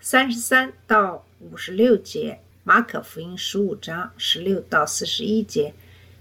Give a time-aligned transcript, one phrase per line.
[0.00, 5.74] 三十三到五十六节，马可福音十五章十六到四十一节，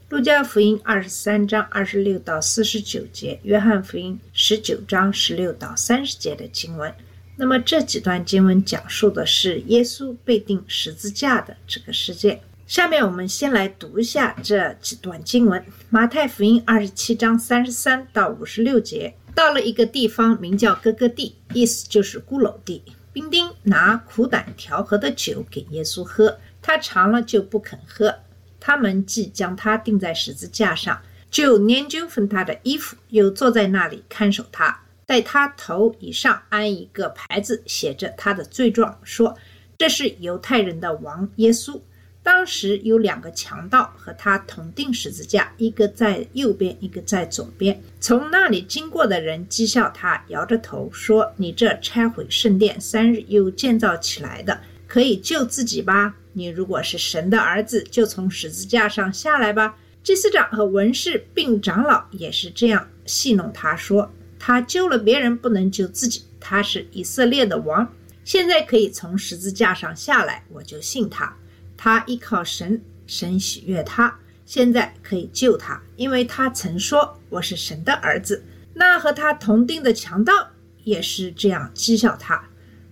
[0.10, 6.92] 路加福音二十三章二十六到四十九节，约翰福音十九章十六到三十节的经文。
[7.36, 12.42] 那么这几段经文讲述的是耶稣被钉十字架的这个事件。
[12.66, 22.82] 下面我们先来读一下这几段经文：马太福音二十七章三十三到五十六节，到了一个地方，名叫哥哥地，意思就是骷髅地。
[23.18, 28.14] 兵丁拿苦胆调和的酒给耶稣喝，他尝了就不肯喝。
[28.60, 31.02] 他们即将他钉在十字架上，
[31.32, 39.36] 就研究分他的衣服，又坐在那里看守他，在他头以上安一个牌子，写着他的罪状，说
[39.80, 41.82] 这是犹太人的王耶稣。
[42.28, 47.82] 当时有两个强盗和他同钉十字架，一个在右边，一个在左边。
[48.02, 56.14] 从那里经过的人讥笑他，摇着头说：“你这拆毁圣殿三日又建造起来的，可以救自己吧？
[56.34, 66.24] 你如果是神的儿子，就从十字架上下来吧。”祭司长和文士并长老也是这样戏弄他说：“他救了别人，不能救自己。
[66.42, 67.90] 他是以色列的王，
[68.26, 71.34] 现在可以从十字架上下来，我就信他。”
[71.78, 78.44] 他依靠神，神喜悦他，现在可以救他，因为他曾说我是神的儿子。
[78.74, 80.34] 那和他同定的强盗
[80.84, 82.44] 也是这样讥笑他。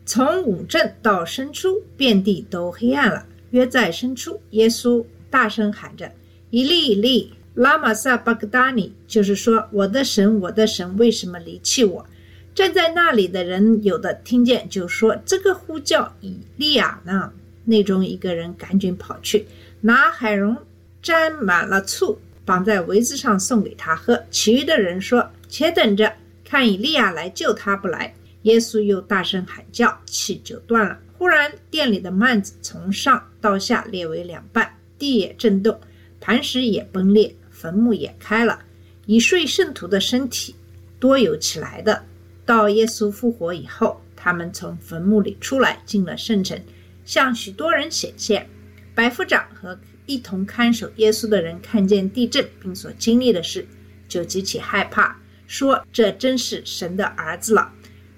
[0.05, 3.25] 从午正到申初，遍地都黑暗了。
[3.51, 6.11] 约在申初，耶稣大声喊着
[6.51, 12.05] ：“一粒一粒，拉玛萨巴格达尼！”就是说，我的神，我的神，为什么离弃我？
[12.53, 17.31] 站在那里的人有的听见，就说：“这个呼叫以利亚呢？”
[17.65, 19.45] 内中一个人赶紧跑去，
[19.81, 20.55] 拿海蓉
[21.01, 24.23] 沾满了醋，绑在围子上送给他喝。
[24.31, 30.99] 其余的人说：“且等着，看以利亚来救他不来。”耶稣又大声喊叫，气就断了。
[31.17, 35.79] 忽然，店里的幔子从上到下裂为两半，地也震动，
[36.19, 38.59] 磐石也崩裂，坟墓也开了。
[39.07, 40.55] 已睡圣徒的身体
[40.99, 42.03] 多有起来的。
[42.45, 46.59] 到耶稣复活以后，他们从坟墓里出来，进了圣城。
[47.05, 48.49] 向许多人显现，
[48.93, 53.67] 百夫长和一同看守耶稣的人看见地震并所经历的事，
[54.07, 55.17] 就极其害怕，
[55.47, 57.71] 说：“这真是神的儿子了。”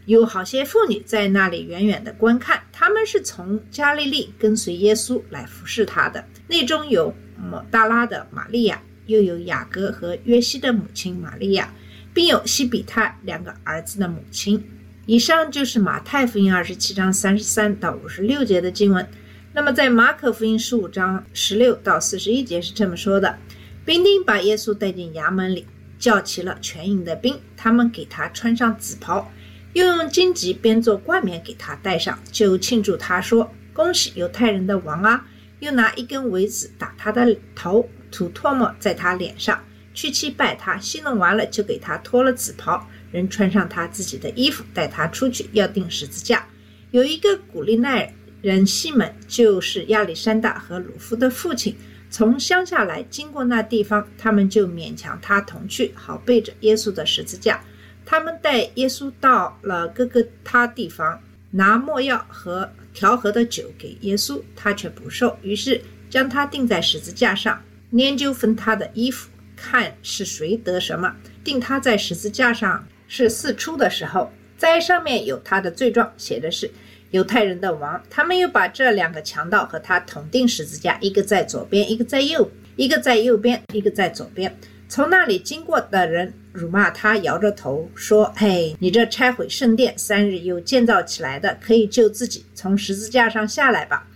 [0.08, 6.26] 有好些妇女在那里远远的观看，他们是从加利利跟随耶稣来服侍他的。
[6.48, 11.74] 内中有抹大拉的玛利亚，又有雅各和约西的母亲玛利亚，
[12.14, 14.64] 并有西比泰两个儿子的母亲。
[15.08, 19.08] 以上就是马太福音二十七章三十三到五十六节的经文。
[19.54, 23.38] 那么在马可福音十五章十六到四十一节是这么说的：
[23.86, 25.66] 兵丁把耶稣带进衙门里，
[25.98, 29.32] 叫齐了全营的兵，他们给他穿上紫袍，
[29.72, 35.26] 又用荆棘编做冠冕给他戴上，就庆祝他说：“恭喜犹太人的王啊！”
[35.60, 39.64] 又拿一根苇子打他的头，吐唾沫在他脸上，
[39.94, 40.78] 去七拜他。
[40.78, 42.86] 戏弄完了，就给他脱了紫袍。
[43.12, 46.48] 人穿上他自己的衣服，带他出去，要钉十字架。
[46.92, 51.76] 有一个古利奈人西门，就是亚历山大和鲁夫的父亲，
[52.10, 57.62] 从乡下来，经过那地方，他们就勉强他同去，好背着耶稣的十字架。
[58.06, 71.14] 他们带耶稣到了各个他地方，拿没药和调和的酒给耶稣，他却不受，于是将他钉在十字架上，研究分他的衣服，看是谁得什么，
[71.44, 72.88] 钉他在十字架上。
[73.08, 76.70] 是四出的时候，在上面有他的罪状，写的是
[77.12, 78.02] 犹太人的王。
[78.10, 84.56] 他们又把这两个强盗和他同钉十字架，一个在左边，一个在右，一个在右边，一个在左边。
[84.90, 94.08] 从那里经过的人辱骂他，摇着头说：“嘿，你这拆毁圣殿三日又建造起来的，可以救自己，从十字架上下来吧。”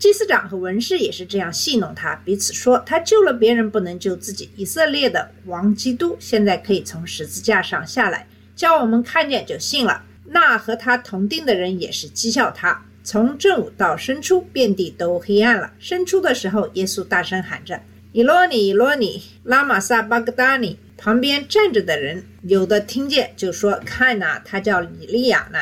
[0.00, 4.48] 祭司长和文士也是这样戏弄他，彼此说：“他救了别人，不能救自己。
[4.56, 8.26] 以色列的王基督现在可以从十字架上下来，
[8.56, 10.02] 叫我们看见就信了。”
[10.32, 12.82] 那和他同定的人也是讥笑他。
[13.04, 15.70] 从正午到申初，遍地都黑暗了。
[15.78, 17.82] 申初的时候，耶稣大声喊着
[18.12, 25.58] ：“以罗尼，以罗尼，拉玛萨巴格达尼！”旁边站着的人有的听见，就说：“看呐、他叫以利亚呢。”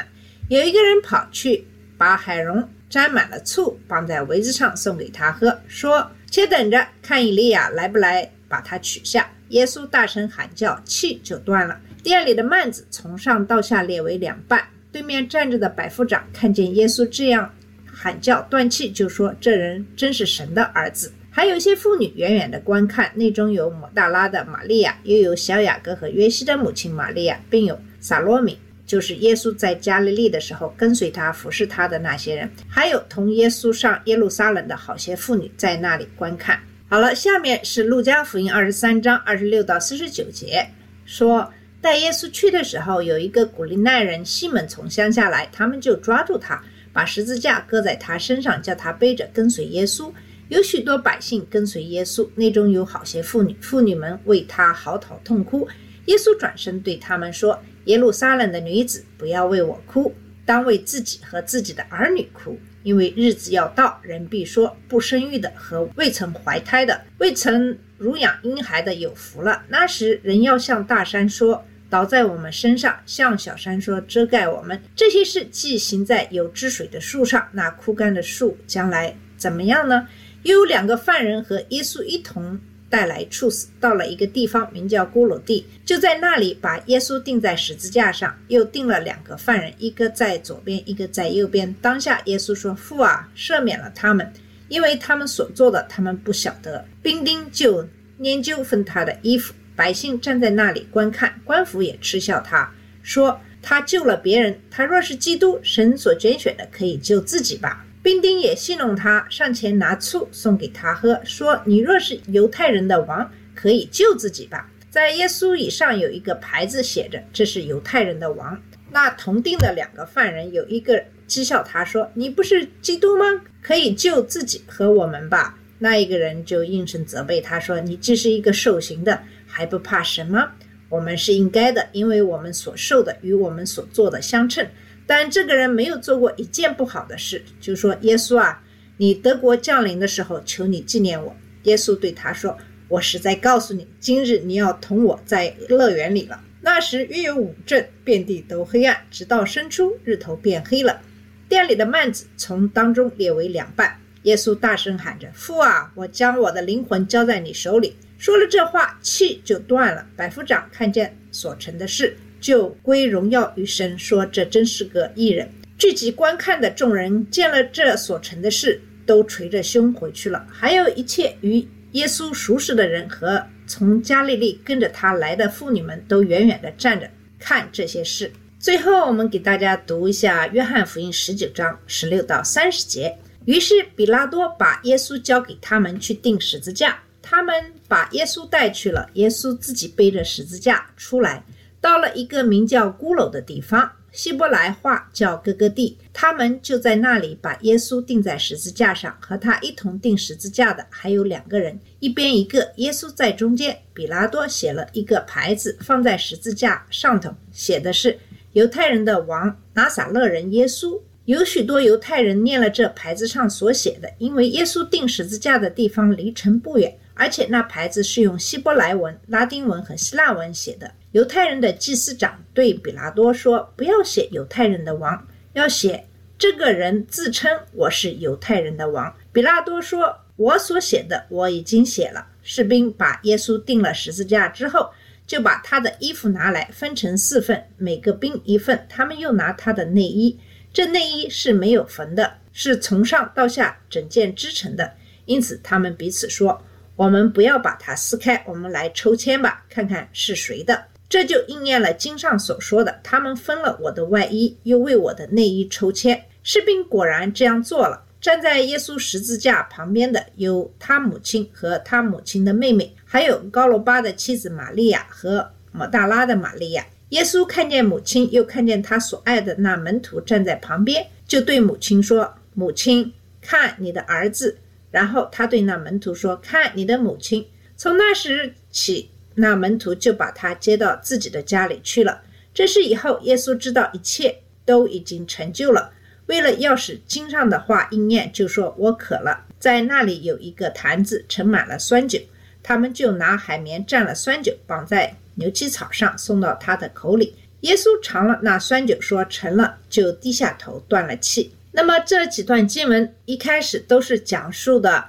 [0.48, 11.78] 有一个人跑去，把海荣沾满了醋，绑在围子上送给他喝，说：“且等着，看以利亚来不来，把他取下。”耶稣大声喊叫，气就断了。
[12.02, 14.62] 店里的幔子从上到下裂为两半。
[14.90, 17.54] 对面站着的百夫长看见耶稣这样
[17.86, 28.58] 喊叫断气，就说：“这人真是神的儿子。”还有一些妇女远远的观看，内中有抹大拉的玛利亚，又有小雅各和约西的母亲玛利亚，并有撒罗米，
[28.88, 36.58] 就是耶稣在加利利的时候跟随他服侍他的那些人，还有同耶稣上耶路撒冷的好些妇女在那里观看。
[36.88, 40.66] 好了，下面是路加福音二十三章二十六到四十九节，
[41.04, 41.52] 说
[41.82, 46.58] 带耶稣去的时候，有一个古利奈人西门从乡下来，他们就抓住他，
[46.90, 50.10] 把十字架搁在他身上，叫他背着跟随耶稣。
[50.48, 55.68] 有许多百姓跟随耶稣，内中有好些妇女，妇女们为他嚎啕痛哭。
[56.06, 60.14] 耶稣转身对他们说：“耶路撒冷的女子，不要为我哭，
[60.46, 69.62] 当为自己和自己的儿女哭，因为日子要到，人必说不生育的和未曾怀胎的、未曾乳养婴孩的有福了。
[69.68, 74.78] 那时，人要向大山说。”倒在我们身上，向小山说遮盖我们。
[74.94, 80.06] 这些事既行在有汁水的树上，那枯干的树将来怎么样呢？
[80.42, 91.74] 又有两个犯人和耶稣一同带来处死，到了一个地方，名叫咕噜地，就在那里把耶稣钉在十字架上，又钉了两个犯人，一个在左边，一个在右边。
[91.80, 94.32] 当下耶稣说：“父啊，赦免了他们，
[94.68, 97.86] 因为他们所做的，他们不晓得。”兵丁就
[98.20, 99.54] 研究分他的衣服。
[99.76, 118.60] 百姓站在那里观看，官府也嗤笑他，说：“他救了别人，他若是基督，神所拣选的，可以救自己吧。”兵丁也戏弄他，上前拿醋送给他喝，说：“你若是犹太人的王，可以救自己吧。”在耶稣以上有一个牌子，写着：“这是犹太人的王。”
[118.90, 123.24] 那同定的两个犯人有一个讥笑他说：“你不是基督吗？
[123.60, 130.52] 可以救自己和我们吧。”那一个人就应声责备他说：“你既是一个受刑的。”还不怕神吗？
[130.88, 134.66] 我们是应该的，因为我们所受的与我们所做的相称。
[135.08, 138.62] 但这个人没有做过一件不好的事，就说：“耶稣啊，
[138.98, 141.34] 你德国降临的时候，求你纪念我。”
[141.64, 142.54] 耶稣对他说
[142.88, 151.00] ：“我实在告诉你，今日你要同我在乐园里了。”那时约有五阵，遍地都黑暗，直到申初，日头变黑了。
[151.48, 153.98] 店里的幔子从当中裂为两半。
[154.24, 160.04] 耶稣大声喊着：“父啊，我将我的灵魂交在你手里。”说了这话，气就断了。
[160.16, 165.48] 百夫长看见所成的事，就归荣耀于神，说：“这真是个异人。”
[165.78, 170.46] 聚集观看的众人见了这所成的事，都捶着胸回去了。
[170.50, 177.08] 还有一切与耶稣熟识的人和从加利利跟着他来的妇女们，都远远地站着
[177.38, 178.32] 看这些事。
[178.58, 183.16] 最后，我们给大家读一下《约翰福音》十九章十六到三十节。
[183.44, 186.98] 于是，比拉多把耶稣交给他们去钉十字架。
[187.22, 187.54] 他们
[187.86, 191.44] 把耶稣带去了，耶稣自己背着十字架出来，
[191.80, 195.96] 到了一个名叫孤楼的地方，希伯来话叫哥哥地。
[196.12, 203.78] 他们就在那里把耶稣钉在十字架上，和他一同钉十字架的还有两个人，一边一个，耶稣在中间。
[203.94, 208.18] 比拉多写了一个牌子放在十字架上头，写的是
[208.52, 211.00] 犹太人的王拿撒勒人耶稣。
[211.26, 216.96] 有许多犹太人念了这牌子上所写的，因为耶稣钉十字架的地方离城不远。
[217.18, 220.92] 而且那牌子是用希伯来文、拉丁文和希腊文写的。
[221.10, 226.06] 犹太人的祭司长对比拉多说：“不要写犹太人的王，要写
[226.38, 234.92] 这个人自称我是犹太人的王。”比拉多说：“我所写的我已经写了。”士兵把耶稣钉了十字架之后，
[235.26, 238.86] 就把他的衣服拿来分成四份，每个兵一份。
[238.88, 240.38] 他们又拿他的内衣，
[240.72, 244.94] 这内衣是没有缝的，是从上到下整件织成的，
[245.24, 246.62] 因此他们彼此说。
[246.98, 250.86] 我们不要把它撕开，我们来抽签吧，看看是谁的。
[251.08, 258.04] 这就应验了经上所说的：“他们分了我的外衣，又为我的内衣抽签。”士兵果然这样做了。
[258.20, 266.84] 站在耶稣十字架旁边的有他母亲和他母亲的妹妹，还有高罗巴的妻子玛利亚和抹大拉的玛利亚。
[267.10, 274.58] 耶稣看见母亲，又看见他所爱的那门徒站在旁边，就对母亲说：“母亲，看你的儿子。”
[274.98, 277.46] 然后他对那门徒说：“看你的母亲。”
[277.78, 282.20] 从那时起，那门徒就把他接到自己的家里去了。
[282.52, 285.92] 这是以后耶稣知道一切都已经成就了。
[286.26, 292.18] 为了要使经上的话应验，就说：“我渴了。”在那里有一个坛子盛满了酸酒，
[292.60, 297.36] 他们就拿海绵蘸了酸酒，绑在牛膝草上，送到他的口里。
[297.60, 301.52] 耶稣尝了那酸酒，说：“成了。”就低下头断了气。
[301.78, 305.04] 那么这几段经文一开始都是讲述的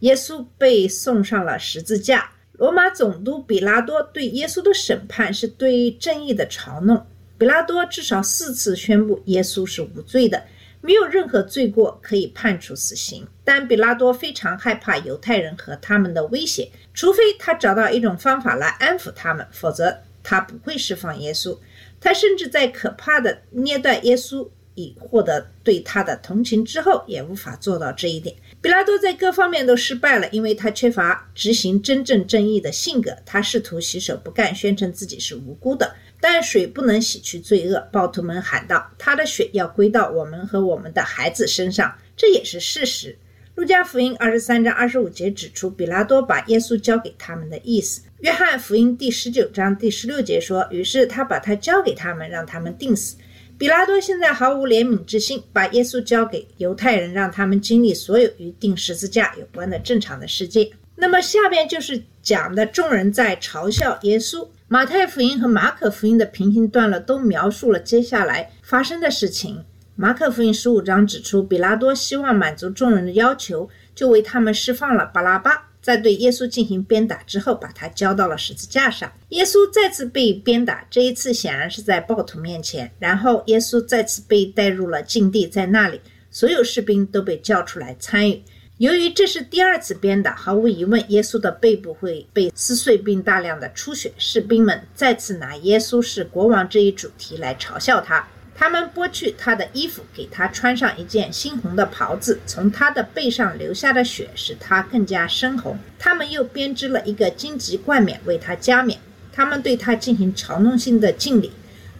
[0.00, 2.32] 耶稣被送上了十字架。
[2.58, 7.06] 罗马总督比拉多对耶稣的审判是对正义的嘲弄。
[7.38, 10.44] 比拉多至少四次宣布耶稣是无罪的，
[10.82, 13.26] 没有任何罪过可以判处死刑。
[13.42, 21.58] 但比拉多非常害怕犹太人和他们的威胁，除非他找到一种方法来安抚他们，否则他不会释放耶稣。
[21.98, 28.34] 他甚至在可怕的捏断耶稣以获得对他的同情之后，也无法做到这一点。
[28.60, 33.16] 比拉多在各方面都失败了，因为他缺乏执行真正正义的性格。
[33.24, 35.94] 他试图洗手不干，宣称自己是无辜的。
[36.20, 43.16] 但水不能洗去罪恶，暴徒们喊道：“他的血要归到我们和我们的孩子身上。”这也是事实。
[43.54, 48.02] 路加福音二十三章二十五节指出，比拉多把耶稣交给他们的意思。
[48.20, 53.16] 约翰福音第十九章第十六节说：“于是他把他交给他们，让他们定死。”
[53.60, 60.72] 比拉多现在毫无怜悯之心，把耶稣交给犹太人，让他们经历所有与钉十字架有关的正常的世界。
[60.96, 64.48] 那么下边就是讲的众人在嘲笑耶稣。
[64.66, 69.62] 马太福音和马可福音的平行段落都描述了接下来发生的事情。
[69.94, 79.10] 马可福音十五章指出，比拉多希望满足众人的要求，就为他们释放了巴拉巴，在对耶稣进行鞭打之后，把他交到了十字架上。
[79.30, 82.90] 耶稣再次被鞭打，这一次显然是在暴徒面前。
[82.98, 88.42] 然后耶稣再次被带入了禁地，在那里，所有士兵都被叫出来参与。
[88.78, 94.10] 由于这是第二次鞭打，毫无疑问，耶稣的背部会被撕碎并大量的出血。
[94.16, 98.26] 士兵们再次拿耶稣是国王这一主题来嘲笑他。
[98.60, 105.78] 他们剥去他的衣服，给他穿上一件猩红的袍子，从他的背上流下的血使他更加深红。
[105.98, 108.98] 他们又编织了一个荆棘冠冕为他加冕。
[109.32, 111.50] 他们对他进行嘲弄性的敬礼，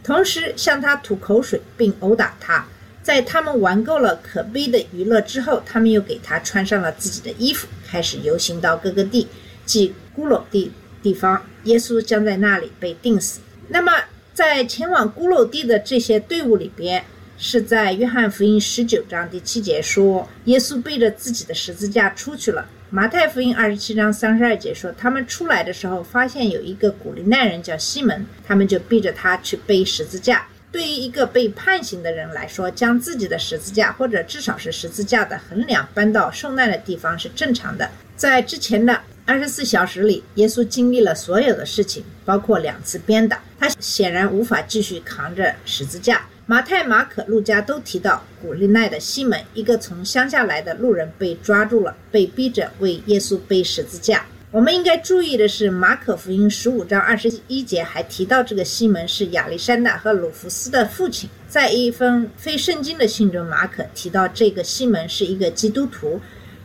[0.05, 2.67] 同时向他吐口水并殴打他。
[3.03, 9.27] 在他们玩够了可悲的娱乐之后，他们又给他穿上了自己的衣服，开始游行到各个地，
[9.65, 10.71] 即骷髅地
[11.03, 11.43] 地方。
[11.65, 13.41] 耶稣将在那里被钉死。
[13.69, 13.93] 那么，
[14.33, 17.05] 在前往骷髅地的这些队伍里边，
[17.37, 22.67] 是在约翰福音十九章第七节说，耶稣背着自己的十字架出去了。
[22.91, 30.47] 马太福音二十七章三十二节说，他们出来的时候，发现有一个古利奈人叫西门，他们就逼着他去背十字架。
[30.73, 37.91] 对于一个被判刑的人来说，将自己的十字架或者至少是十字架的横梁搬到受难的地方是正常的。
[38.17, 46.27] 在之前的二十四小时里，耶稣经历了所有的事情，包括两次鞭打，他显然无法继续扛着十字架。
[46.47, 54.27] 马太、马可、路加都提到古利奈的西门，一个从乡下来的路人被抓住了，被逼着为耶稣背十字架。
[54.51, 61.31] 我们应该注意的是，马可福音十五章二十一节还提到这个西门是亚历山大和鲁弗斯的父亲。
[61.49, 66.21] 在一封非圣经的信中，马可提到这个西门是一个基督徒。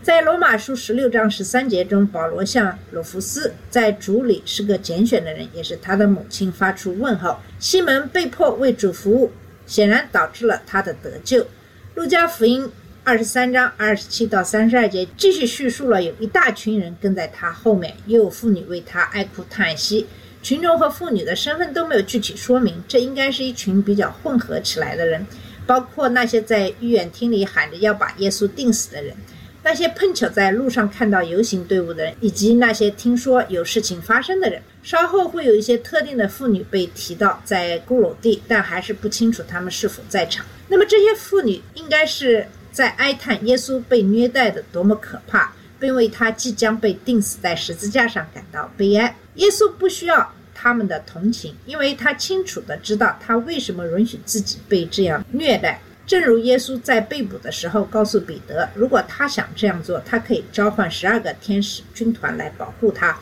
[0.05, 7.35] 在罗马书十六章十三节中，保罗向鲁弗斯在主里是个拣选的人，也是他的母亲发出问候。
[7.57, 9.31] 西门被迫为主服务，
[9.65, 11.47] 显然导致了他的得救。
[11.95, 12.71] 路加福音。
[13.03, 20.05] 二十三章二十七到三十二节继续叙述了有一大群人跟在他后面，也有妇女为他哀哭叹息。
[20.43, 25.25] 群众和妇女的身份都没有具体说明，这应该是一群比较混合起来的人，
[25.65, 29.15] 包括那些在御苑厅里喊着要把耶稣钉死的人，
[29.65, 34.61] 那些碰巧在路上看到游行队伍的人，以及那些听说有事情发生的人。
[34.83, 40.45] 稍后会有一些特定的妇女被提到在骷髅地，但还是不清楚他们是否在场。
[40.67, 42.45] 那么这些妇女应该是。
[42.75, 49.15] 在哀叹耶稣被虐待的多么可怕，并为他即将被钉死在十字架上感到悲哀。
[49.35, 55.79] 耶稣不需要他们的同情，因为他清楚的知道他为什么允许自己被这样虐待。
[56.07, 63.17] 正如耶稣在被捕的时候告诉彼得，如果他想这样做，他可以召唤十二个天使军团来保护他。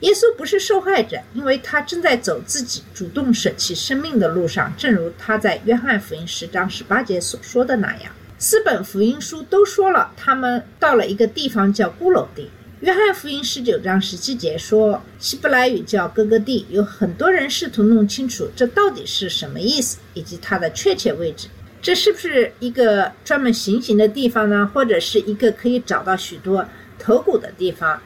[0.00, 8.12] 耶稣不是受害者，因为他正在走自己主动舍弃生命的路上，正如他在约翰福音十章十八节所说的那样。
[8.38, 12.50] 四本福音书都说了，他们到了一个地方叫骷髅地。
[12.80, 16.66] 约翰福音十九章十七节说，希伯来语叫哥哥地。
[16.68, 21.48] 有很多人试图弄清楚这到底是什么意思，以及它的确切位置。
[21.84, 24.70] 这是不是一个专门行刑的地方呢？
[24.72, 26.66] 或者是一个可以找到许多
[26.98, 28.00] 头骨的地方？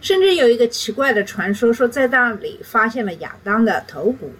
[0.00, 4.30] 甚至有一个奇怪的传说，说在那里发现了亚当的头骨。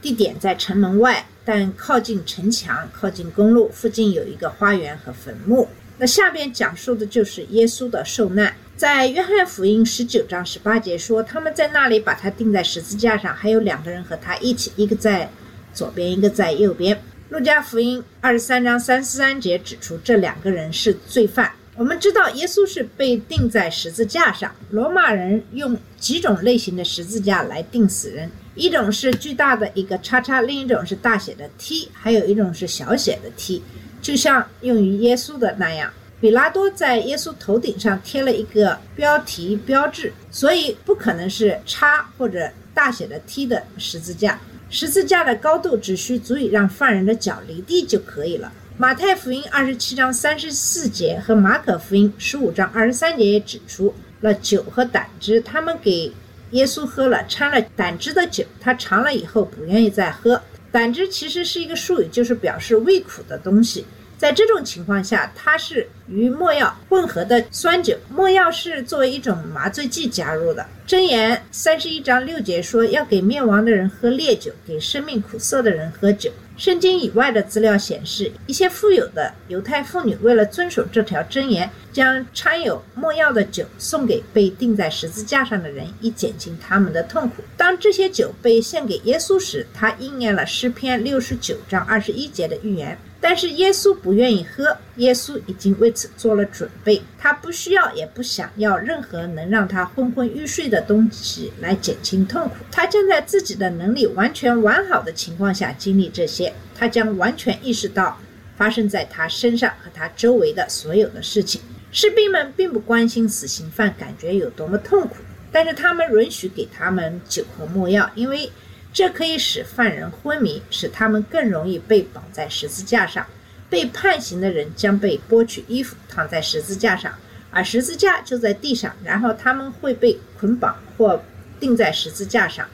[0.00, 1.26] 地点在城门外。
[1.46, 5.68] 但靠近城墙、靠近公路附近有一个花园和坟墓。
[5.98, 8.54] 那下边讲述的就是耶稣的受难。
[8.76, 15.28] 在约翰福音十九章十八节说，他们在那里把他钉在十字架上，还有两个人和他一起，一个在
[15.74, 16.98] 左边，一个在右边。
[17.30, 21.50] 路加福音二十三章三十三节指出，这两个人是罪犯。
[21.76, 33.62] 我们知道耶稣是被钉在十字架上，罗马人用几种类型的十字架来钉死人，一种是巨大的一个叉叉，另一种是大写的 T，还有一种是小写的 T，
[34.00, 35.92] 就像用于耶稣的那样。
[36.20, 44.38] 比拉多在耶稣头顶上贴了一个标题标志，所以不可能是叉或者大写的 T 的十字架。
[44.70, 48.52] 十字架的高度只需足以让犯人的脚离地就可以了。
[48.76, 56.12] 马太福音二十七章三十四节和马可福音十五章二十三节也指出了酒和胆汁，他们给
[56.50, 60.42] 耶稣喝了掺了胆汁的酒，他尝了以后不愿意再喝。
[60.72, 63.84] 胆汁其实是一个术语，就是表示胃苦的东西。
[64.24, 67.94] 在这种情况下，它是与没药混合的酸酒。
[68.08, 70.64] 没药是作为一种麻醉剂加入的。
[70.88, 76.30] 箴言三十一章六节说，要给灭亡的人喝烈酒，给生命苦涩的人喝酒。
[76.56, 87.42] 圣经以外的资料显示，一些富有的犹太妇女为了遵守这条箴言，将掺有墨药的酒送给被钉在十字架上的人，以减轻他们的痛苦。
[87.58, 92.98] 当这些酒被献给耶稣时，他应验了诗篇六十九章二十一节的预言。
[93.26, 102.56] 但是耶稣不愿意喝，耶稣已经为此做了准备，他不需要也不想要任何能让他昏昏欲睡的东西来减轻痛苦。
[102.70, 108.18] 他将在自己的能力完全完好的情况下经历这些，他将完全意识到
[108.58, 111.62] 发生在他身上和他周围的所有的事情。
[111.92, 115.16] 士兵们并不关心死刑犯感觉有多么痛苦，
[115.50, 118.52] 但是他们允许给他们酒和没药，因为。
[118.94, 123.26] 这可以使犯人昏迷，使他们更容易被绑在十字架上。
[123.68, 127.12] 被判刑的人将被剥去衣服，躺在十字架上，
[127.50, 128.94] 而十字架就在地上。
[129.02, 131.20] 然后他们会被捆绑或
[131.58, 132.64] 钉在十字架上。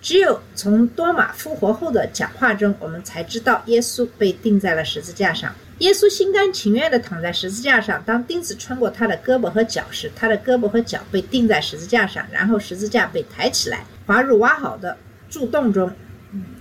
[0.00, 5.52] 只有从多马复活后的讲话中，我们才知道耶稣被钉在了十字架上。
[5.78, 8.00] 耶稣心甘情愿地躺在十字架上。
[8.06, 14.96] 当钉子穿过他的胳膊和脚时，他的胳膊和脚被钉在十字架上，然后十字架被抬起来，滑入挖好的。
[15.28, 15.90] 柱洞中，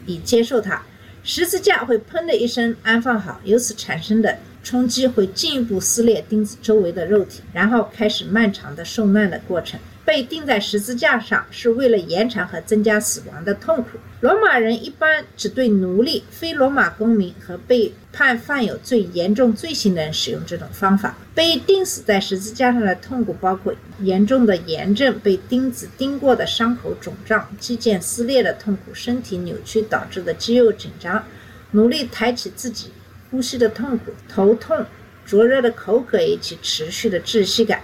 [0.05, 0.81] 以接受它。
[1.23, 9.79] 十字架会砰的一声安放好，由此产生的冲击会进一步撕裂钉子周围的肉体，然后开始漫长的受难的过程。
[10.05, 13.97] 被钉在十字架上是为了延长和增加死亡的痛苦。
[14.19, 21.15] 罗马人一般只对奴隶、非罗马公民和被判犯有最严重罪行的人使用这种方法。
[21.33, 31.23] 被钉死在十字架上的痛苦包括严重的炎症、被钉子钉过的伤口肿胀、肌腱撕裂的痛苦、身体扭曲导致的肌肉紧张、
[31.71, 32.91] 努力抬起自己
[33.31, 34.85] 呼吸的痛苦、头痛、
[35.25, 37.81] 灼热的口渴以及持续的窒息感。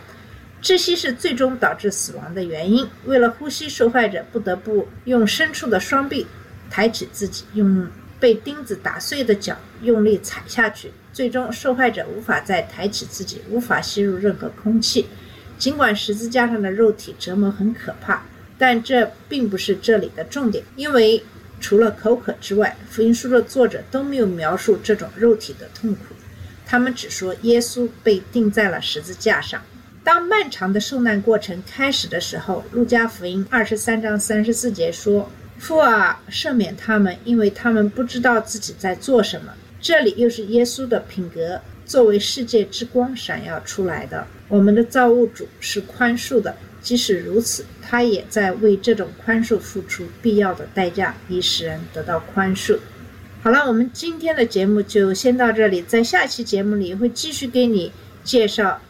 [0.61, 2.87] 窒息是最终导致死亡的原因。
[3.05, 6.27] 为了呼吸，受害者不得不用伸出的双臂
[6.69, 7.87] 抬起自己，用
[8.19, 10.91] 被钉子打碎的脚用力踩下去。
[11.13, 15.07] 最终，受害者无法再抬起自己，无法吸入任何空气。
[15.57, 18.23] 尽管十字架上的肉体折磨很可怕，
[18.57, 21.23] 但这并不是这里的重点，因为
[21.59, 26.15] 除了口渴之外，福音书的作者都没有描述这种肉体的痛苦。
[26.65, 29.61] 他们只说耶稣被钉在了十字架上。
[30.09, 44.25] 当漫长的受难过程开始的时候，《路加福音》二十三章三十四节说：“父啊，赦免他们，因为他们不知道自己在做什么。”这里又是耶稣的品格作为世界之光闪耀出来的。
[44.47, 52.79] 我们的造物主是宽恕的，即使如此，他也在为这种宽恕付出必要的代价，以使人得到宽恕。
[53.43, 57.91] 好了，我们今天的节目就先到这里，在下期节目里会继续给你
[58.23, 58.81] 介绍。